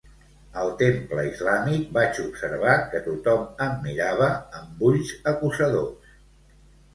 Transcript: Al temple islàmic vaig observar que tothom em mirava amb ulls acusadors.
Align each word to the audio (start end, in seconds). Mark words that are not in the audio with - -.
Al 0.59 0.69
temple 0.77 1.25
islàmic 1.31 1.91
vaig 1.97 2.21
observar 2.23 2.73
que 2.93 3.01
tothom 3.09 3.45
em 3.67 3.77
mirava 3.85 4.31
amb 4.61 4.83
ulls 4.89 5.13
acusadors. 5.35 6.19